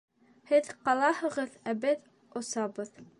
—Һеҙ 0.51 0.69
ҡалаһығыҙ, 0.87 1.59
ә 1.73 1.77
беҙ 1.87 2.11
осабыҙ. 2.43 2.93